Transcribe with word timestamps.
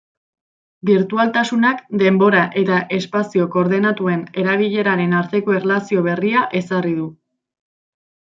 Birtualtasunak 0.89 1.81
denbora- 2.03 2.45
eta 2.61 2.79
espazio-koordenatuen 2.97 4.23
erabileraren 4.45 5.13
arteko 5.21 5.55
erlazio 5.61 6.03
berria 6.09 6.47
ezarri 6.63 6.95
du. 7.03 7.07